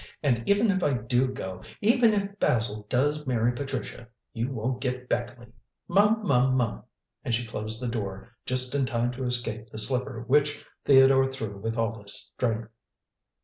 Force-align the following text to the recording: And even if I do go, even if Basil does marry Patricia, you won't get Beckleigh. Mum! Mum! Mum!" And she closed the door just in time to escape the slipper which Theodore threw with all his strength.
And 0.23 0.41
even 0.49 0.71
if 0.71 0.81
I 0.81 0.93
do 0.93 1.27
go, 1.27 1.61
even 1.79 2.11
if 2.13 2.39
Basil 2.39 2.87
does 2.89 3.27
marry 3.27 3.53
Patricia, 3.53 4.07
you 4.33 4.49
won't 4.51 4.81
get 4.81 5.07
Beckleigh. 5.07 5.51
Mum! 5.87 6.25
Mum! 6.25 6.55
Mum!" 6.55 6.81
And 7.23 7.35
she 7.35 7.45
closed 7.45 7.79
the 7.79 7.87
door 7.87 8.33
just 8.47 8.73
in 8.73 8.87
time 8.87 9.11
to 9.11 9.25
escape 9.25 9.69
the 9.69 9.77
slipper 9.77 10.23
which 10.27 10.65
Theodore 10.85 11.31
threw 11.31 11.55
with 11.55 11.77
all 11.77 12.01
his 12.01 12.15
strength. 12.19 12.71